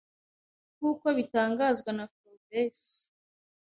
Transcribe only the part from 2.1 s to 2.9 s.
Forbes,